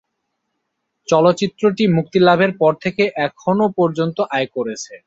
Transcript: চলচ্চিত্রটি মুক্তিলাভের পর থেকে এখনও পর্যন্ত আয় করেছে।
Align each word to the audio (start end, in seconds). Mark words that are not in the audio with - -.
চলচ্চিত্রটি 1.07 1.83
মুক্তিলাভের 1.97 2.51
পর 2.57 2.73
থেকে 2.83 3.03
এখনও 3.27 3.67
পর্যন্ত 3.77 4.17
আয় 4.35 4.47
করেছে। 4.55 4.93